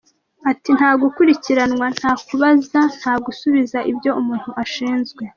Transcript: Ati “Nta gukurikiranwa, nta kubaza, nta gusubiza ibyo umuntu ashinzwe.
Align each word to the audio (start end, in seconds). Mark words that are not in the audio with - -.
Ati 0.51 0.69
“Nta 0.77 0.91
gukurikiranwa, 1.01 1.85
nta 1.97 2.11
kubaza, 2.25 2.79
nta 2.99 3.13
gusubiza 3.25 3.77
ibyo 3.91 4.11
umuntu 4.19 4.49
ashinzwe. 4.63 5.21